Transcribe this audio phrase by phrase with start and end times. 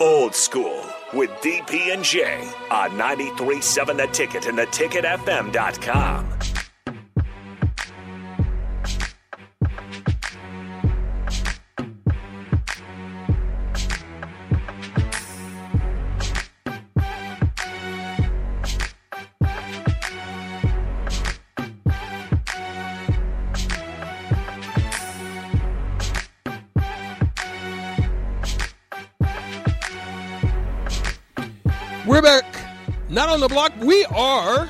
[0.00, 6.53] Old School with DP and J on 93.7 The Ticket and theticketfm.com.
[32.06, 32.44] We're back.
[33.08, 33.72] Not on the block.
[33.80, 34.68] We are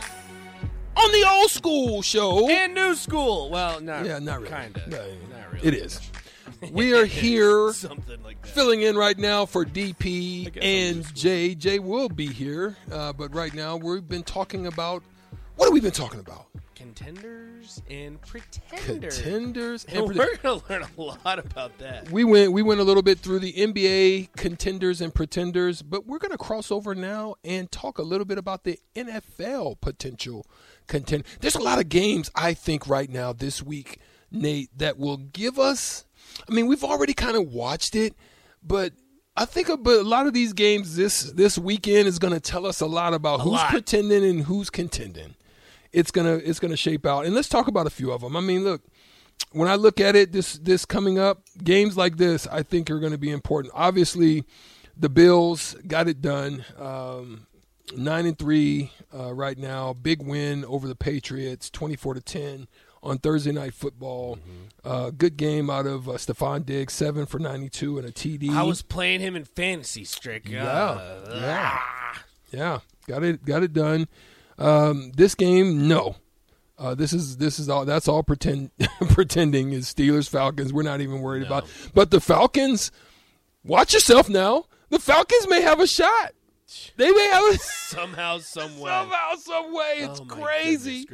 [0.97, 2.49] on the old school show.
[2.49, 3.51] and new school.
[3.51, 4.51] Well, not yeah, not really.
[4.51, 4.87] Kind of.
[4.89, 4.99] No,
[5.31, 5.67] not really.
[5.69, 6.01] It is.
[6.71, 8.49] We are here Something like that.
[8.49, 11.13] filling in right now for DP and.
[11.15, 11.55] Jay.
[11.55, 15.03] Jay will be here, uh, but right now we've been talking about
[15.57, 16.47] what have we been talking about?
[16.85, 19.19] Contenders and pretenders.
[19.19, 22.11] Contenders and And we're going to learn a lot about that.
[22.11, 26.19] we went we went a little bit through the NBA contenders and pretenders, but we're
[26.19, 30.47] going to cross over now and talk a little bit about the NFL potential
[30.87, 31.25] contend.
[31.41, 33.99] There's a lot of games I think right now this week,
[34.31, 36.05] Nate, that will give us.
[36.47, 38.15] I mean, we've already kind of watched it,
[38.63, 38.93] but
[39.39, 42.41] I think a, but a lot of these games this this weekend is going to
[42.41, 43.71] tell us a lot about who's lot.
[43.71, 45.35] pretending and who's contending.
[45.95, 48.37] It's gonna it's gonna shape out, and let's talk about a few of them.
[48.37, 48.83] I mean, look,
[49.53, 52.99] when I look at it, this this coming up, games like this, I think are
[52.99, 53.73] going to be important.
[53.77, 54.45] Obviously,
[54.97, 57.47] the Bills got it done, um,
[57.97, 59.93] nine and three uh, right now.
[59.93, 62.67] Big win over the Patriots, twenty four to ten
[63.03, 64.39] on Thursday Night Football.
[64.83, 68.51] Uh, good game out of uh, Stefon Diggs, seven for ninety two and a TD.
[68.51, 70.49] I was playing him in fantasy, Strick.
[70.49, 71.79] Yeah, Uh, yeah.
[71.81, 72.25] ah.
[72.53, 74.07] Yeah, got it, got it done.
[74.59, 76.17] Um, this game, no.
[76.77, 77.85] Uh, this is this is all.
[77.85, 78.71] That's all pretend
[79.11, 80.73] pretending is Steelers Falcons.
[80.73, 81.67] We're not even worried about.
[81.95, 82.91] But the Falcons,
[83.65, 84.65] watch yourself now.
[84.91, 86.33] The Falcons may have a shot.
[86.97, 88.91] They may have a Somehow, some way.
[88.91, 89.95] somehow, some way.
[89.99, 91.07] It's Oh, crazy.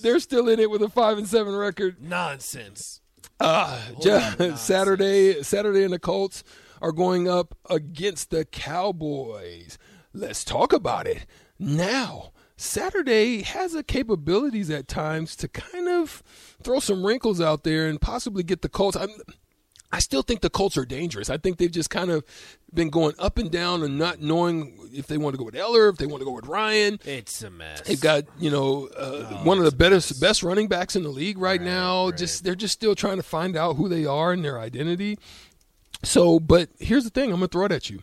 [0.00, 1.96] They're still in it with a five and seven record.
[2.00, 3.00] Nonsense.
[3.38, 4.60] Uh, nonsense.
[4.62, 6.42] Saturday, Saturday, and the Colts
[6.80, 9.76] are going up against the Cowboys.
[10.14, 11.26] Let's talk about it
[11.58, 12.32] now.
[12.56, 16.22] Saturday has the capabilities at times to kind of
[16.62, 18.96] throw some wrinkles out there and possibly get the Colts.
[18.96, 19.10] I'm,
[19.90, 21.28] I still think the Colts are dangerous.
[21.28, 22.24] I think they've just kind of
[22.72, 25.88] been going up and down and not knowing if they want to go with Eller,
[25.88, 26.98] if they want to go with Ryan.
[27.04, 27.82] It's a mess.
[27.82, 31.38] They've got you know uh, one of the best best running backs in the league
[31.38, 32.10] right, now.
[32.10, 35.18] Just they're just still trying to find out who they are and their identity.
[36.02, 38.02] So, but here's the thing: I'm gonna throw it at you.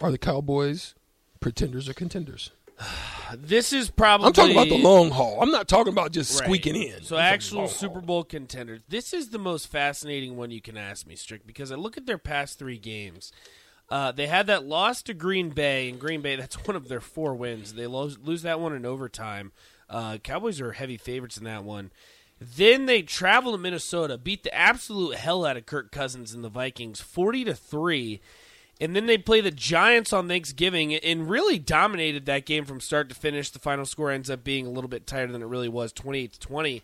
[0.00, 0.94] Are the Cowboys
[1.40, 2.50] pretenders or contenders?
[3.36, 4.26] This is probably.
[4.28, 5.40] I'm talking about the long haul.
[5.40, 6.46] I'm not talking about just Right.
[6.46, 7.02] squeaking in.
[7.02, 8.02] So I'm actual Super haul.
[8.02, 8.80] Bowl contenders.
[8.88, 12.06] This is the most fascinating one you can ask me, Strick, because I look at
[12.06, 13.32] their past three games.
[13.90, 17.00] Uh, they had that loss to Green Bay, and Green Bay that's one of their
[17.00, 17.74] four wins.
[17.74, 19.52] They lose, lose that one in overtime.
[19.90, 21.92] Uh, Cowboys are heavy favorites in that one.
[22.40, 26.48] Then they travel to Minnesota, beat the absolute hell out of Kirk Cousins and the
[26.48, 28.20] Vikings, forty to three.
[28.80, 33.08] And then they play the Giants on Thanksgiving and really dominated that game from start
[33.08, 33.50] to finish.
[33.50, 36.32] The final score ends up being a little bit tighter than it really was, 28
[36.32, 36.82] to 20.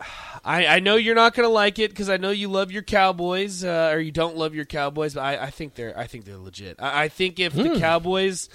[0.44, 2.82] I, I know you're not going to like it because I know you love your
[2.82, 6.24] Cowboys uh, or you don't love your Cowboys, but I, I think they're I think
[6.24, 6.76] they're legit.
[6.80, 8.48] I, I think if the Cowboys,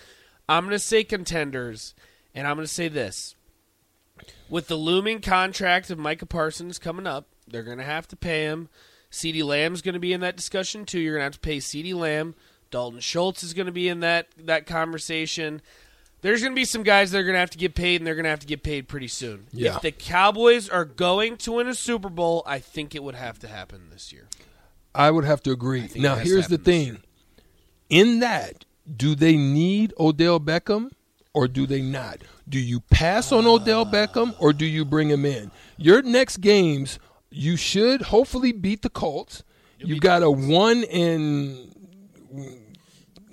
[0.47, 1.94] I'm going to say contenders,
[2.34, 3.36] and I'm going to say this:
[4.50, 8.44] with the looming contract of Micah Parsons coming up, they're going to have to pay
[8.44, 8.69] him.
[9.13, 11.00] CeeDee Lamb's going to be in that discussion too.
[11.00, 12.34] You're going to have to pay CeeDee Lamb.
[12.72, 15.62] Dalton Schultz is going to be in that that conversation.
[16.22, 18.07] There's going to be some guys that are going to have to get paid, and
[18.07, 19.46] they're going to have to get paid pretty soon.
[19.51, 19.75] Yeah.
[19.75, 23.38] If the Cowboys are going to win a Super Bowl, I think it would have
[23.40, 24.28] to happen this year.
[24.96, 25.90] I would have to agree.
[25.95, 27.03] Now, it has to here's the thing:
[27.90, 28.66] in that,
[28.97, 30.90] do they need Odell Beckham
[31.34, 32.22] or do they not?
[32.50, 33.91] Do you pass on Odell ah.
[33.91, 35.51] Beckham or do you bring him in?
[35.78, 36.97] Your next games,
[37.33, 39.44] you should hopefully beat the Colts.
[39.79, 41.73] You've got a one in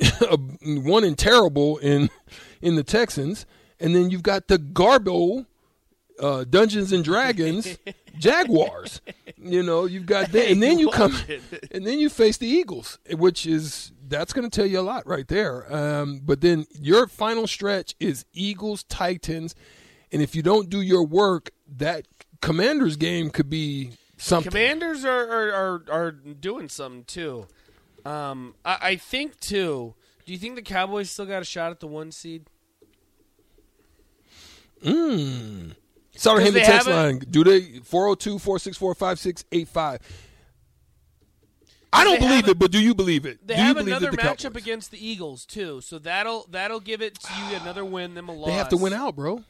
[0.23, 2.11] a one in terrible in
[2.63, 3.47] in the Texans,
[3.79, 5.47] and then you've got the Garbo
[6.21, 7.79] uh, Dungeons and Dragons
[8.19, 9.01] Jaguars.
[9.39, 11.17] You know, you've got that, and then you come,
[11.71, 15.07] and then you face the Eagles, which is that's going to tell you a lot
[15.07, 15.73] right there.
[15.73, 19.55] Um, but then your final stretch is Eagles Titans,
[20.13, 22.07] and if you don't do your work, that
[22.41, 24.51] Commanders game could be something.
[24.51, 27.47] Commanders are are, are, are doing something too.
[28.05, 29.95] Um, I, I think too.
[30.25, 32.47] Do you think the Cowboys still got a shot at the one seed?
[34.85, 35.75] Mm.
[36.17, 37.19] Sorry, hit the text line.
[37.19, 40.01] Do they 402 464 5685?
[41.93, 43.47] I don't believe a- it, but do you believe it?
[43.47, 47.03] They do have believe another matchup Cowboys- against the Eagles too, so that'll that'll give
[47.03, 48.47] it to you another win, them a loss.
[48.47, 49.43] They have to win out, bro.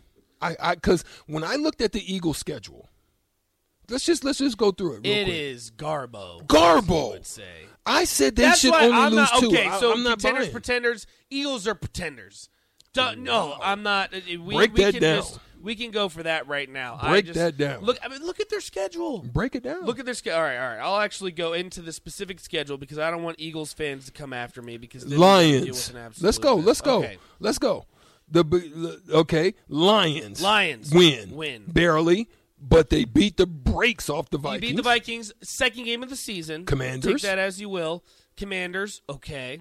[0.43, 2.89] I, I, because when I looked at the Eagles schedule,
[3.89, 5.01] let's just let's just go through it.
[5.05, 5.35] Real It quick.
[5.37, 6.47] is Garbo.
[6.47, 7.09] Garbo.
[7.09, 7.67] I would say.
[7.87, 9.47] I said they That's should why only I'm lose not, two.
[9.49, 10.53] Okay, I, so am not contenders, buying.
[10.53, 11.07] pretenders.
[11.31, 12.49] Eagles are pretenders.
[12.93, 14.13] Duh, no, I'm not.
[14.15, 15.17] uh, We, Break we that can down.
[15.19, 16.99] Just, we can go for that right now.
[17.01, 17.85] I Break just- that down.
[17.85, 19.21] Look, I mean, look at their schedule.
[19.21, 19.85] Break it down.
[19.85, 20.39] Look at their schedule.
[20.39, 20.79] All right, all right.
[20.81, 24.33] I'll actually go into the specific schedule because I don't want Eagles fans to come
[24.33, 25.89] after me because then we're gonna deal Lions.
[25.89, 26.57] with an absolute Let's go.
[26.57, 26.67] mess.
[26.67, 26.99] Let's go.
[26.99, 27.19] Okay.
[27.41, 27.85] Let's go.
[28.31, 30.41] The okay Lions.
[30.41, 30.93] Lions.
[30.93, 31.35] win.
[31.35, 31.65] Win.
[31.67, 32.29] barely,
[32.61, 34.61] but they beat the brakes off the You Vikings.
[34.71, 36.65] beat the Vikings, second game of the season.
[36.67, 37.23] Commanders.
[37.23, 38.05] Take that as you will.
[38.37, 39.61] Commanders, okay.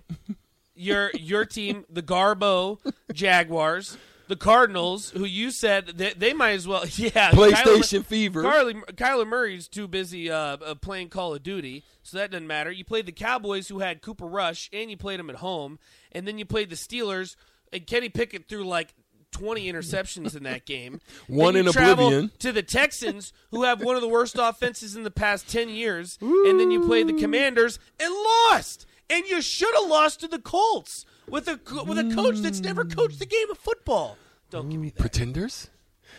[0.75, 2.79] your your team, the Garbo
[3.13, 7.31] Jaguars, the Cardinals, who you said they, they might as well, yeah.
[7.31, 8.41] PlayStation Kyler, fever.
[8.43, 12.71] Carly, Kyler Murray's too busy uh, uh, playing Call of Duty, so that doesn't matter.
[12.71, 15.79] You played the Cowboys, who had Cooper Rush, and you played them at home,
[16.11, 17.35] and then you played the Steelers,
[17.71, 18.93] and Kenny Pickett threw like.
[19.31, 20.99] 20 interceptions in that game.
[21.27, 22.31] One Then you in travel oblivion.
[22.39, 26.17] To the Texans, who have one of the worst offenses in the past 10 years.
[26.19, 28.87] And then you play the Commanders and lost.
[29.07, 32.83] And you should have lost to the Colts with a, with a coach that's never
[32.83, 34.17] coached the game of football.
[34.49, 34.99] Don't give me that.
[34.99, 35.69] Pretenders.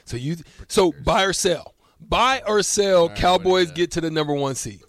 [0.04, 0.36] So you
[0.68, 1.74] so buy or sell.
[2.00, 3.08] Buy or sell.
[3.08, 4.80] Cowboys get to the number one seed.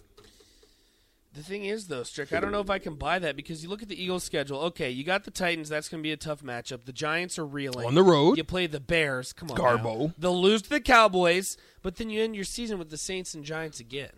[1.34, 3.70] The thing is, though, Strick, I don't know if I can buy that because you
[3.70, 4.58] look at the Eagles' schedule.
[4.64, 5.70] Okay, you got the Titans.
[5.70, 6.84] That's going to be a tough matchup.
[6.84, 8.36] The Giants are reeling On the road.
[8.36, 9.32] You play the Bears.
[9.32, 9.98] Come on, Garbo.
[10.08, 10.14] now.
[10.18, 13.44] They'll lose to the Cowboys, but then you end your season with the Saints and
[13.44, 14.10] Giants again.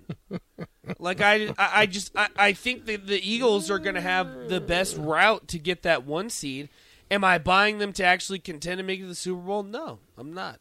[0.98, 4.48] like I, I, I just, I, I think that the Eagles are going to have
[4.48, 6.68] the best route to get that one seed.
[7.12, 9.62] Am I buying them to actually contend and make it to the Super Bowl?
[9.62, 10.58] No, I'm not.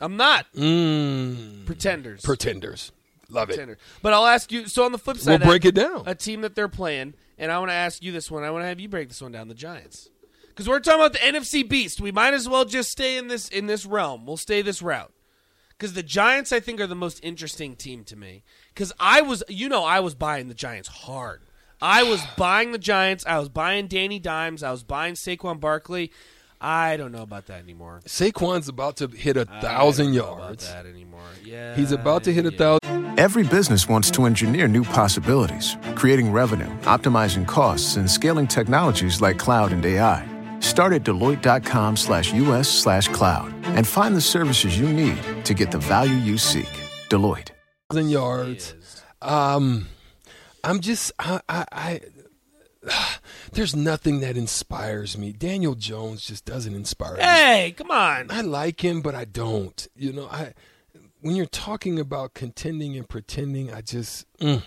[0.00, 0.46] I'm not.
[0.54, 2.22] Mm, Pretenders.
[2.22, 2.92] pretenders.
[3.28, 3.54] Love it.
[3.54, 3.78] Pretender.
[4.02, 4.66] But I'll ask you.
[4.68, 6.04] So on the flip side, We'll break it down.
[6.06, 8.44] A team that they're playing, and I want to ask you this one.
[8.44, 9.48] I want to have you break this one down.
[9.48, 10.10] The Giants,
[10.48, 12.00] because we're talking about the NFC Beast.
[12.00, 14.26] We might as well just stay in this in this realm.
[14.26, 15.12] We'll stay this route.
[15.70, 18.44] Because the Giants, I think, are the most interesting team to me.
[18.72, 21.42] Because I was, you know, I was buying the Giants hard.
[21.82, 23.26] I was buying the Giants.
[23.26, 24.62] I was buying Danny Dimes.
[24.62, 26.10] I was buying Saquon Barkley.
[26.60, 28.00] I don't know about that anymore.
[28.06, 30.68] Saquon's about to hit a thousand don't know about yards.
[30.72, 31.20] that anymore.
[31.44, 32.58] Yeah, He's about to hit a yeah.
[32.58, 33.18] thousand.
[33.18, 39.38] Every business wants to engineer new possibilities, creating revenue, optimizing costs, and scaling technologies like
[39.38, 40.26] cloud and AI.
[40.60, 45.70] Start at Deloitte.com slash US slash cloud and find the services you need to get
[45.70, 46.68] the value you seek.
[47.08, 47.50] Deloitte.
[47.90, 48.74] thousand yards.
[49.22, 49.86] Um,
[50.64, 52.00] I'm just I, I, I
[53.52, 55.32] there's nothing that inspires me.
[55.32, 57.22] Daniel Jones just doesn't inspire me.
[57.22, 58.30] Hey, come on.
[58.30, 59.86] I like him, but I don't.
[59.96, 60.54] You know, I
[61.20, 64.26] when you're talking about contending and pretending, I just.
[64.38, 64.62] Mm.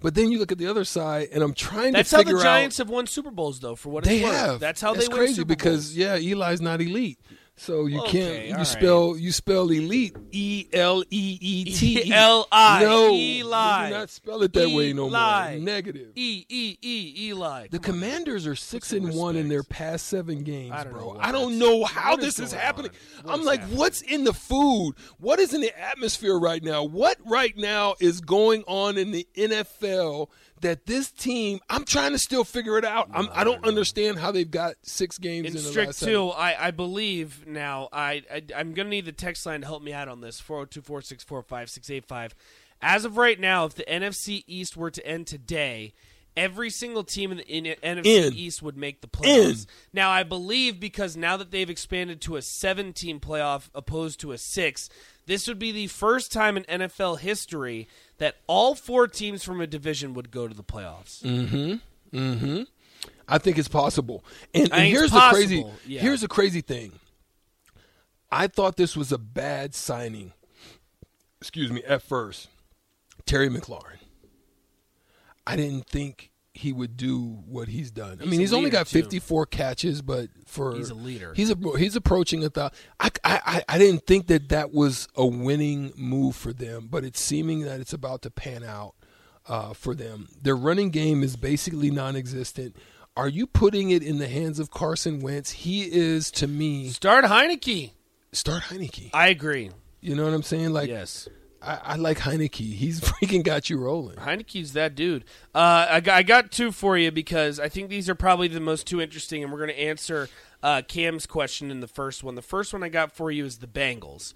[0.00, 2.36] But then you look at the other side, and I'm trying That's to That's how
[2.36, 2.86] the Giants out.
[2.86, 3.74] have won Super Bowls, though.
[3.74, 4.60] For what They it's worth, have.
[4.60, 5.56] that's how That's they win Super Bowls.
[5.56, 7.18] It's crazy because yeah, Eli's not elite.
[7.56, 8.66] So you Okay, can't you right.
[8.66, 13.82] spell you spell elite E L E E T E-L-I, No, Eli.
[13.82, 15.56] you do not spell it that way no more.
[15.60, 16.08] Negative.
[16.16, 17.68] E E E Eli.
[17.70, 18.00] The Come on.
[18.00, 21.16] Commanders are six and one in their past seven games, I bro.
[21.20, 22.90] I don't know how this is is happening.
[23.24, 23.78] I'm is like, happening?
[23.78, 24.94] what's in the food?
[25.18, 26.82] What is in the atmosphere right now?
[26.82, 30.28] What right now is going on in the NFL
[30.64, 31.60] that this team?
[31.70, 33.08] I'm trying to still figure it out.
[33.12, 36.66] I'm, I don't understand how they've got six games In in the strict two, I,
[36.66, 37.88] I believe now.
[37.92, 40.40] I, I I'm gonna need the text line to help me out on this.
[40.40, 42.34] Four zero two four six four five six eight five.
[42.82, 45.94] As of right now, if the NFC East were to end today,
[46.36, 48.32] every single team in the in NFC In.
[48.34, 49.62] East would make the playoffs.
[49.62, 49.66] In.
[49.92, 54.38] Now, I believe because now that they've expanded to a seven-team playoff opposed to a
[54.38, 54.88] six,
[55.26, 59.66] this would be the first time in NFL history that all four teams from a
[59.66, 61.22] division would go to the playoffs.
[61.22, 61.76] Hmm.
[62.12, 62.62] Hmm.
[63.26, 64.24] I think it's possible.
[64.52, 65.64] And, and here's the crazy.
[65.86, 66.00] yeah.
[66.00, 66.92] Here's the crazy thing.
[68.30, 70.32] I thought this was a bad signing.
[71.40, 71.82] Excuse me.
[71.84, 72.48] At first,
[73.26, 73.98] Terry McLaurin.
[75.46, 78.18] I didn't think he would do what he's done.
[78.20, 79.00] I He's mean, he's only got too.
[79.02, 81.34] 54 catches, but for He's a leader.
[81.34, 82.76] He's a he's approaching a thousand.
[83.00, 87.04] I, I I- I didn't think that that was a winning move for them, but
[87.04, 88.94] it's seeming that it's about to pan out
[89.48, 90.28] uh, for them.
[90.40, 92.76] Their running game is basically non-existent.
[93.16, 95.50] Are you putting it in the hands of Carson Wentz?
[95.50, 97.90] He is to me Start Heinicke.
[98.32, 99.10] start Heinicke.
[99.12, 99.70] I agree.
[100.00, 100.72] You know what I'm saying?
[100.72, 101.28] Like yes.
[101.64, 102.74] I, I like Heinicke.
[102.74, 104.16] He's freaking got you rolling.
[104.16, 105.24] Heinicke's that dude.
[105.54, 108.60] Uh, I, got, I got two for you because I think these are probably the
[108.60, 110.28] most two interesting, and we're going to answer
[110.62, 112.34] uh, Cam's question in the first one.
[112.34, 114.34] The first one I got for you is the Bengals.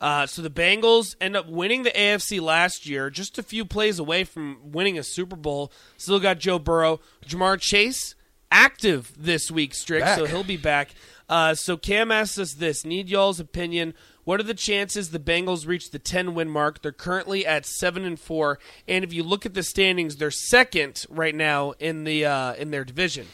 [0.00, 3.98] Uh, so the Bengals end up winning the AFC last year, just a few plays
[3.98, 5.70] away from winning a Super Bowl.
[5.98, 8.14] Still got Joe Burrow, Ja'Marr Chase
[8.50, 10.90] active this week, Strick, so he'll be back.
[11.28, 13.94] Uh, so Cam asks us this: Need y'all's opinion?
[14.24, 16.82] What are the chances the Bengals reach the 10 win mark?
[16.82, 21.04] They're currently at seven and four, and if you look at the standings, they're second
[21.08, 23.26] right now in the uh, in their division.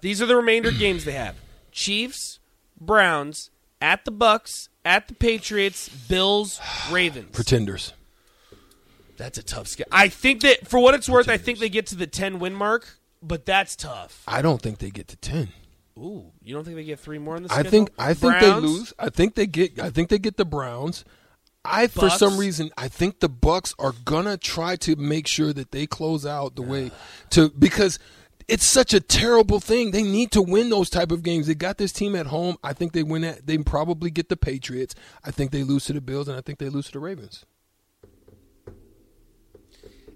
[0.00, 1.36] These are the remainder games they have:
[1.72, 2.38] Chiefs,
[2.80, 7.30] Browns, at the Bucks, at the Patriots, Bills, Ravens.
[7.32, 7.92] Pretenders.
[9.16, 9.90] That's a tough schedule.
[9.92, 12.54] I think that for what it's worth, I think they get to the 10 win
[12.54, 14.22] mark, but that's tough.
[14.28, 15.48] I don't think they get to ten.
[15.98, 17.70] Ooh, you don't think they get three more in the I schedule?
[17.70, 18.64] think I think they Browns?
[18.64, 18.94] lose.
[18.98, 19.78] I think they get.
[19.80, 21.04] I think they get the Browns.
[21.64, 22.18] I for Bucks?
[22.18, 26.24] some reason I think the Bucks are gonna try to make sure that they close
[26.24, 26.90] out the way
[27.30, 27.98] to because
[28.46, 29.90] it's such a terrible thing.
[29.90, 31.46] They need to win those type of games.
[31.48, 32.56] They got this team at home.
[32.62, 33.46] I think they win at.
[33.46, 34.94] They probably get the Patriots.
[35.24, 37.44] I think they lose to the Bills, and I think they lose to the Ravens.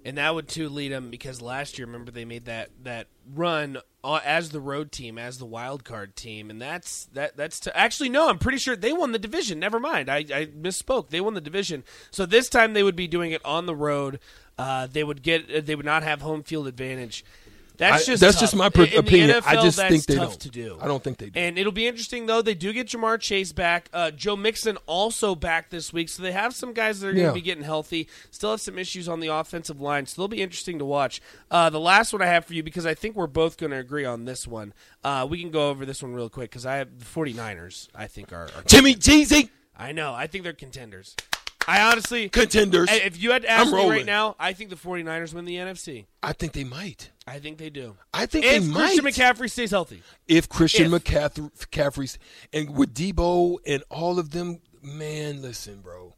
[0.05, 3.79] And that would too lead them because last year, remember they made that that run
[4.03, 7.77] uh, as the road team, as the wild card team, and that's that that's to,
[7.77, 9.61] actually no, I'm pretty sure they won the division.
[9.61, 11.11] Never mind, I, I misspoke.
[11.11, 14.19] They won the division, so this time they would be doing it on the road.
[14.59, 17.25] Uh, they would get they would not have home field advantage.
[17.83, 18.41] That's I- just that's tough.
[18.41, 19.31] just my per- opinion.
[19.31, 20.41] NFL, I just that's think they tough don't.
[20.41, 20.79] to do.
[20.81, 21.39] I don't think they do.
[21.41, 22.41] And it'll be interesting though.
[22.43, 23.89] They do get Ja'Marr Chase back.
[23.93, 27.23] Uh, Joe Mixon also back this week, so they have some guys that are going
[27.25, 27.29] Yeah.
[27.31, 28.09] to be getting healthy.
[28.31, 31.21] Still have some issues on the offensive line, so they'll be interesting to watch.
[31.51, 33.79] Uh, the last one I have for you because I think we're both going to
[33.79, 34.73] agree on this one.
[35.05, 37.89] Uh, we can go over this one real quick because I have the 49ers.
[37.95, 40.13] I think are, are Jimmy Jeezy I know.
[40.15, 41.17] I think they're contenders.
[41.67, 42.89] I honestly contenders.
[42.91, 43.91] If you had to ask I'm me rolling.
[43.91, 46.07] right now, I think the 49ers win the NFC.
[46.23, 47.11] I think they might.
[47.27, 47.97] I think they do.
[48.13, 49.15] I think if they Christian might.
[49.15, 50.03] McCaffrey stays healthy.
[50.27, 51.05] if Christian If.
[51.05, 52.19] McCaffrey,
[52.53, 56.15] and with Deebo and all of them, man, listen, bro.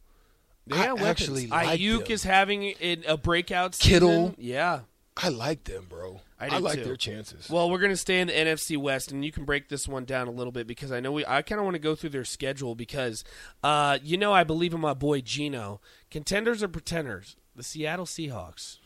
[0.67, 2.11] They I actually like Aiyuk them.
[2.11, 3.91] is having a, a breakout season.
[3.91, 4.35] Kittle.
[4.37, 4.79] Yeah.
[5.17, 6.21] I like them, bro.
[6.39, 6.83] I do like too.
[6.83, 7.49] their chances.
[7.49, 10.03] Well, we're going to stay in the NFC West, and you can break this one
[10.03, 11.25] down a little bit because I know we.
[11.25, 13.23] I kind of want to go through their schedule because,
[13.63, 15.79] uh, you know, I believe in my boy Gino.
[16.11, 17.37] Contenders or pretenders?
[17.55, 18.79] The Seattle Seahawks.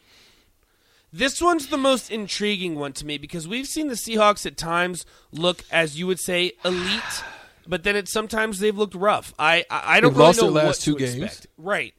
[1.12, 5.07] This one's the most intriguing one to me because we've seen the Seahawks at times
[5.31, 7.24] look, as you would say, elite,
[7.67, 9.33] but then it sometimes they've looked rough.
[9.39, 11.24] I I, I don't really lost know their last what two to games.
[11.24, 11.48] expect.
[11.57, 11.95] Right.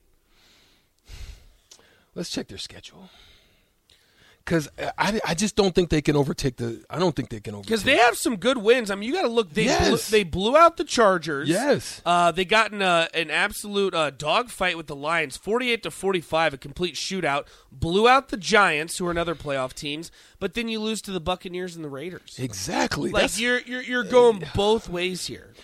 [2.14, 3.10] Let's check their schedule.
[4.50, 6.84] Because I, I just don't think they can overtake the.
[6.90, 7.68] I don't think they can overtake.
[7.68, 8.90] Because they have some good wins.
[8.90, 9.50] I mean, you got to look.
[9.54, 11.48] They blew, they blew out the Chargers.
[11.48, 12.02] Yes.
[12.04, 16.52] Uh, they got in a, an absolute uh, dogfight with the Lions, forty-eight to forty-five,
[16.52, 17.46] a complete shootout.
[17.70, 20.10] Blew out the Giants, who are another playoff teams.
[20.40, 22.36] But then you lose to the Buccaneers and the Raiders.
[22.36, 23.12] exactly.
[23.12, 25.54] Like That's- you're you're you're going both ways here.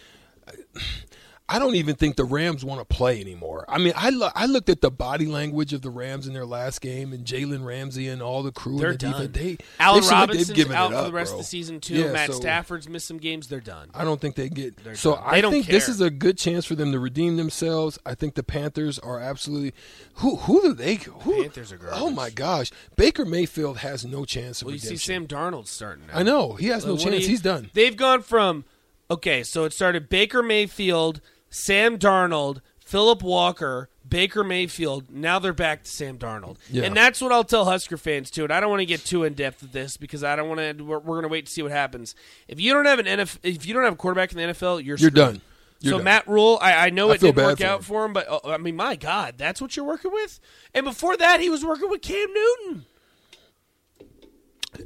[1.48, 3.64] I don't even think the Rams want to play anymore.
[3.68, 6.44] I mean, I lo- I looked at the body language of the Rams in their
[6.44, 8.78] last game, and Jalen Ramsey and all the crew.
[8.78, 9.32] They're and the done.
[9.32, 11.38] defense, They, Allen they like Robinson's given out it for the rest bro.
[11.38, 11.94] of the season too.
[11.94, 13.46] Yeah, Matt so Stafford's missed some games.
[13.46, 13.90] They're done.
[13.94, 14.74] I don't think they get.
[14.96, 15.22] So done.
[15.24, 17.96] I They don't think this is a good chance for them to redeem themselves.
[18.04, 19.72] I think the Panthers are absolutely.
[20.14, 20.96] Who who do they?
[20.96, 24.86] Who, Panthers are Oh my gosh, Baker Mayfield has no chance of Well, you see
[24.88, 25.28] redemption.
[25.28, 26.08] Sam Darnold starting.
[26.08, 26.18] Now.
[26.18, 27.22] I know he has no Like, chance.
[27.22, 27.70] you- He's done.
[27.72, 28.64] They've gone from
[29.08, 31.20] okay, so it started Baker Mayfield,
[31.56, 35.10] Sam Darnold, Philip Walker, Baker Mayfield.
[35.10, 36.84] Now they're back to Sam Darnold, Yeah.
[36.84, 38.44] and that's what I'll tell Husker fans too.
[38.44, 40.60] And I don't want to get too in depth with this because I don't want
[40.78, 40.84] to.
[40.84, 42.14] We're, we're going to wait to see what happens.
[42.46, 44.76] If you don't have an NFL, if you don't have a quarterback in the NFL,
[44.84, 45.14] you're You're screwed.
[45.14, 45.40] done.
[45.80, 46.04] You're so done.
[46.04, 48.40] Matt Rhule, I, I know I it didn't work for out for him, but uh,
[48.44, 50.38] I mean, my God, that's what you're working with.
[50.75, 52.84] And before that, he was working with Cam Newton.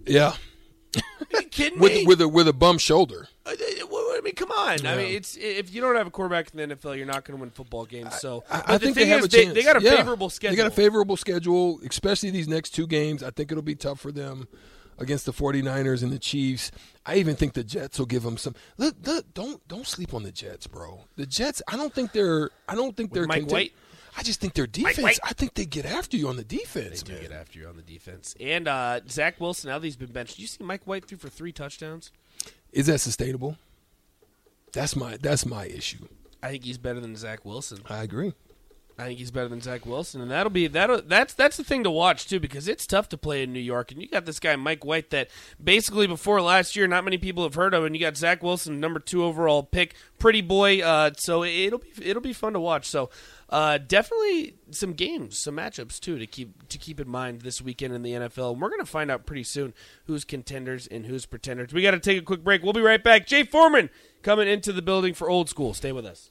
[0.06, 0.34] Yeah,
[1.50, 2.06] kidding with me?
[2.06, 3.28] with a with a bum shoulder.
[3.46, 3.52] Uh,
[3.90, 4.86] well, I mean, come on.
[4.86, 7.38] I mean, it's if you don't have a quarterback in the NFL, you're not going
[7.38, 8.14] to win football games.
[8.20, 9.54] So, I, I the think they have is, a they, chance.
[9.54, 9.96] they got a Yeah.
[9.96, 10.56] favorable schedule.
[10.56, 13.22] They got a favorable schedule, especially these next two games.
[13.22, 14.46] I think it'll be tough for them
[14.98, 16.70] against the 49ers and the Chiefs.
[17.06, 18.54] I even think the Jets will give them some.
[18.76, 21.04] Look, look, don't don't sleep on the Jets, bro.
[21.16, 21.62] The Jets.
[21.66, 22.50] I don't think they're.
[22.68, 23.26] I don't think they're.
[23.26, 23.72] Mike content- White?
[24.18, 25.18] I just think their defense.
[25.24, 27.22] I think they get after you on the defense, They do man.
[27.30, 28.34] get after you on the defense.
[28.40, 31.28] And uh, Zach Wilson, now that he's been benched, you see Mike White threw for
[31.28, 32.10] three touchdowns.
[32.72, 33.56] Is that sustainable?
[34.72, 36.06] That's my that's my issue.
[36.42, 37.80] I think he's better than Zach Wilson.
[37.86, 38.32] I agree.
[39.00, 41.08] I think he's better than Zach Wilson, and that'll be that.
[41.08, 43.90] That's that's the thing to watch too, because it's tough to play in New York,
[43.90, 45.30] and you got this guy Mike White that
[45.62, 48.78] basically before last year, not many people have heard of, and you got Zach Wilson,
[48.78, 50.80] number two overall pick, pretty boy.
[50.80, 52.86] Uh, so it'll be it'll be fun to watch.
[52.86, 53.08] So
[53.48, 57.94] uh, definitely some games, some matchups too to keep to keep in mind this weekend
[57.94, 58.52] in the NFL.
[58.52, 59.72] And we're gonna find out pretty soon
[60.04, 61.72] who's contenders and who's pretenders.
[61.72, 62.62] We got to take a quick break.
[62.62, 63.26] We'll be right back.
[63.26, 63.88] Jay Foreman
[64.22, 65.72] coming into the building for old school.
[65.72, 66.30] Stay with us.